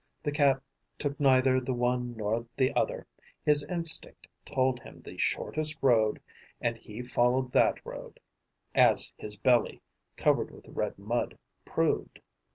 The 0.23 0.31
Cat 0.31 0.59
took 0.97 1.19
neither 1.19 1.59
the 1.61 1.75
one 1.75 2.17
nor 2.17 2.47
the 2.57 2.75
other: 2.75 3.05
his 3.45 3.63
instinct 3.65 4.27
told 4.45 4.79
him 4.79 4.99
the 5.03 5.15
shortest 5.19 5.77
road 5.83 6.19
and 6.59 6.75
he 6.75 7.03
followed 7.03 7.51
that 7.51 7.85
road, 7.85 8.19
as 8.73 9.13
his 9.15 9.37
belly, 9.37 9.83
covered 10.17 10.49
with 10.49 10.67
red 10.69 10.97
mud, 10.97 11.37
proved. 11.65 12.19